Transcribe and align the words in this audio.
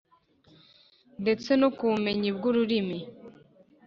ndetse 1.21 1.49
no 1.59 1.69
ku 1.75 1.83
bumenyi 1.91 2.29
bw’ururimi. 2.37 2.99